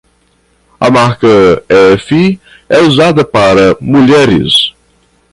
[0.79, 4.73] A marca F é usada para mulheres.